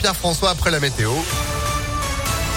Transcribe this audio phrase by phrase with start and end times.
[0.00, 1.12] Pierre-François après la météo.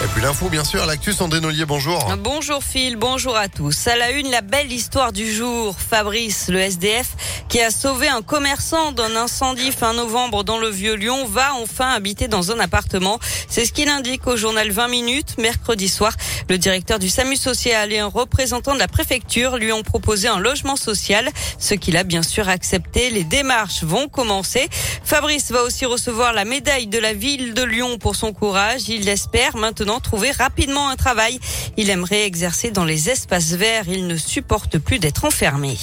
[0.04, 2.14] Et puis l'info, bien sûr, l'actu Sandrine Ollier, bonjour.
[2.18, 3.88] Bonjour Phil, bonjour à tous.
[3.88, 5.78] À la une, la belle histoire du jour.
[5.80, 7.16] Fabrice, le SDF,
[7.48, 12.28] qui a sauvé un commerçant d'un incendie fin novembre dans le Vieux-Lyon, va enfin habiter
[12.28, 13.18] dans un appartement.
[13.48, 15.38] C'est ce qu'il indique au journal 20 minutes.
[15.38, 16.12] Mercredi soir,
[16.50, 20.40] le directeur du SAMU social et un représentant de la préfecture lui ont proposé un
[20.40, 21.30] logement social,
[21.60, 23.10] ce qu'il a bien sûr accepté.
[23.10, 24.68] Les démarches vont commencer.
[25.06, 28.90] Fabrice va aussi recevoir la médaille de la ville de Lyon pour son courage.
[28.90, 31.40] Il espère maintenant trouver rapidement un travail.
[31.78, 33.88] Il aimerait exercer dans les espaces verts.
[33.88, 35.78] Il ne supporte plus d'être enfermé.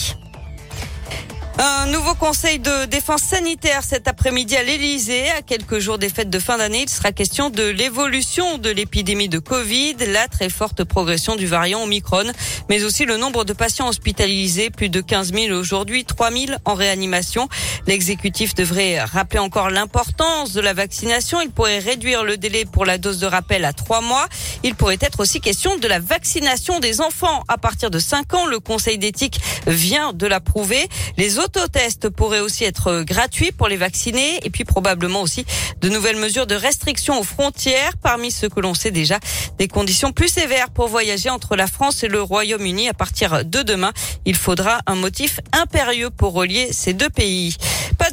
[1.62, 5.28] Un nouveau conseil de défense sanitaire cet après-midi à l'Elysée.
[5.32, 9.28] À quelques jours des fêtes de fin d'année, il sera question de l'évolution de l'épidémie
[9.28, 12.32] de Covid, la très forte progression du variant Omicron,
[12.70, 16.72] mais aussi le nombre de patients hospitalisés, plus de 15 000 aujourd'hui, 3 000 en
[16.72, 17.46] réanimation.
[17.86, 21.42] L'exécutif devrait rappeler encore l'importance de la vaccination.
[21.42, 24.26] Il pourrait réduire le délai pour la dose de rappel à 3 mois.
[24.62, 28.46] Il pourrait être aussi question de la vaccination des enfants à partir de 5 ans.
[28.46, 30.88] Le Conseil d'éthique vient de l'approuver.
[31.18, 35.44] Les autres autotests pourraient aussi être gratuits pour les vaccinés et puis probablement aussi
[35.80, 37.96] de nouvelles mesures de restriction aux frontières.
[38.00, 39.18] Parmi ceux que l'on sait déjà,
[39.58, 43.62] des conditions plus sévères pour voyager entre la France et le Royaume-Uni à partir de
[43.62, 43.92] demain.
[44.24, 47.56] Il faudra un motif impérieux pour relier ces deux pays.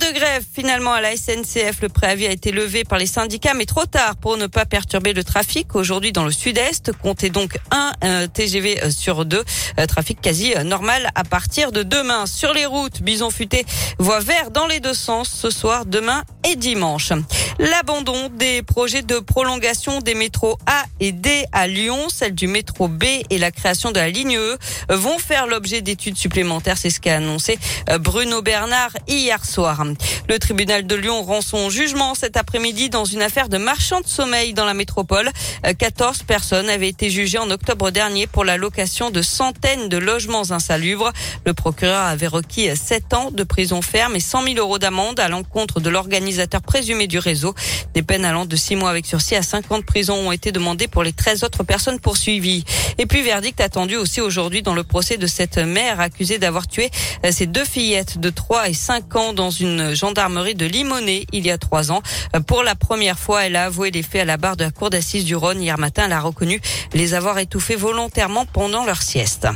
[0.07, 1.81] De grève finalement à la SNCF.
[1.81, 5.11] Le préavis a été levé par les syndicats, mais trop tard pour ne pas perturber
[5.11, 5.75] le trafic.
[5.75, 9.43] Aujourd'hui dans le sud-est, comptez donc un euh, TGV sur deux.
[9.79, 12.25] Euh, trafic quasi normal à partir de demain.
[12.25, 13.65] Sur les routes, Bison Futé
[13.97, 17.11] voit vert dans les deux sens ce soir, demain et dimanche.
[17.59, 22.87] L'abandon des projets de prolongation des métros A et D à Lyon, celle du métro
[22.87, 24.57] B et la création de la ligne E
[24.89, 26.77] vont faire l'objet d'études supplémentaires.
[26.77, 27.57] C'est ce qu'a annoncé
[27.89, 29.83] euh, Bruno Bernard hier soir.
[30.29, 34.07] Le tribunal de Lyon rend son jugement cet après-midi dans une affaire de marchand de
[34.07, 35.31] sommeil dans la métropole.
[35.79, 39.97] 14 euh, personnes avaient été jugées en octobre dernier pour la location de centaines de
[39.97, 41.11] logements insalubres.
[41.43, 45.27] Le procureur avait requis 7 ans de prison ferme et 100 000 euros d'amende à
[45.27, 47.46] l'encontre de l'organisateur présumé du réseau.
[47.93, 50.87] Des peines allant de 6 mois avec sursis à 5 ans prison ont été demandées
[50.87, 52.63] pour les 13 autres personnes poursuivies.
[52.97, 56.89] Et puis verdict attendu aussi aujourd'hui dans le procès de cette mère accusée d'avoir tué
[57.25, 61.45] euh, ses deux fillettes de 3 et 5 ans dans une gendarmerie de Limonest il
[61.45, 62.01] y a 3 ans.
[62.35, 64.71] Euh, pour la première fois, elle a avoué les faits à la barre de la
[64.71, 65.61] cour d'assises du Rhône.
[65.61, 66.61] Hier matin, elle a reconnu
[66.93, 69.47] les avoir étouffés volontairement pendant leur sieste.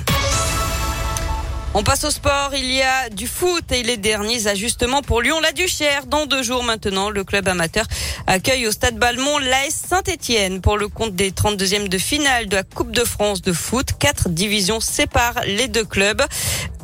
[1.74, 2.52] On passe au sport.
[2.54, 6.06] Il y a du foot et les derniers ajustements pour Lyon-La Duchère.
[6.06, 7.86] Dans deux jours maintenant, le club amateur
[8.28, 12.64] accueille au stade Balmont l'AS Saint-Etienne pour le compte des 32e de finale de la
[12.64, 13.92] Coupe de France de foot.
[13.98, 16.22] Quatre divisions séparent les deux clubs.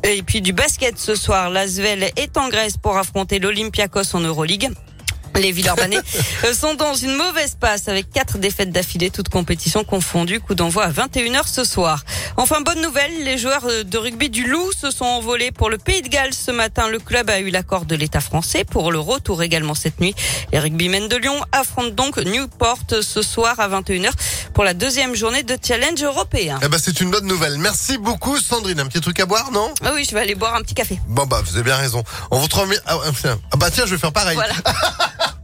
[0.04, 4.70] Et puis du basket ce soir, l'Asvel est en Grèce pour affronter l'Olympiakos en Euroleague.
[5.38, 6.00] Les Villeurbanais
[6.54, 10.40] sont dans une mauvaise passe avec quatre défaites d'affilée, toutes compétitions confondues.
[10.40, 12.04] Coup d'envoi à 21h ce soir.
[12.38, 16.02] Enfin, bonne nouvelle, les joueurs de rugby du Loup se sont envolés pour le Pays
[16.02, 16.90] de Galles ce matin.
[16.90, 20.16] Le club a eu l'accord de l'État français pour le retour également cette nuit.
[20.52, 24.12] Les rugbymen de Lyon affrontent donc Newport ce soir à 21h
[24.58, 26.58] pour la deuxième journée de challenge européen.
[26.64, 27.60] Eh ben, c'est une bonne nouvelle.
[27.60, 28.80] Merci beaucoup, Sandrine.
[28.80, 29.72] Un petit truc à boire, non?
[29.86, 31.00] Ah oui, je vais aller boire un petit café.
[31.08, 32.04] Bon, bah, vous avez bien raison.
[32.32, 32.98] On vous transmet, ah,
[33.52, 34.34] ah bah, tiens, je vais faire pareil.
[34.34, 34.56] Voilà.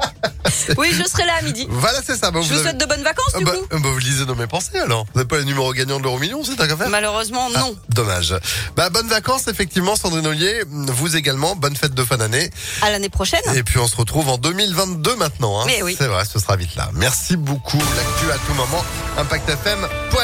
[0.78, 1.68] Oui, je serai là à midi.
[1.70, 2.32] Voilà, c'est ça.
[2.32, 3.66] Bah, je vous, souhaite de bonnes vacances, du bah, coup.
[3.70, 5.06] Bah, vous lisez dans mes pensées, alors.
[5.06, 7.76] Vous n'avez pas le numéro gagnant de l'euro million, c'est un faire Malheureusement, ah, non.
[7.90, 8.36] dommage.
[8.76, 10.64] Bah, bonnes vacances, effectivement, Sandrine Ollier.
[10.70, 11.56] Vous également.
[11.56, 12.50] Bonne fête de fin d'année.
[12.82, 13.42] À l'année prochaine.
[13.56, 15.62] Et puis, on se retrouve en 2022 maintenant.
[15.62, 15.66] Hein.
[15.68, 15.96] Mais oui.
[15.98, 16.90] C'est vrai, ce sera vite là.
[16.94, 17.78] Merci beaucoup.
[17.78, 18.84] L'actu à tout moment.
[19.18, 20.24] ImpactFM.fr